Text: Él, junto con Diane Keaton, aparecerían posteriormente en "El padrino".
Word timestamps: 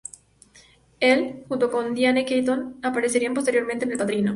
Él, 0.99 1.45
junto 1.47 1.69
con 1.69 1.93
Diane 1.93 2.25
Keaton, 2.25 2.79
aparecerían 2.81 3.35
posteriormente 3.35 3.85
en 3.85 3.91
"El 3.91 3.97
padrino". 3.99 4.29